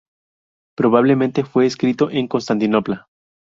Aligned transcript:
Probablemente 0.75 1.43
fue 1.45 1.67
escrito 1.67 2.09
en 2.09 2.27
Constantinopla. 2.27 3.07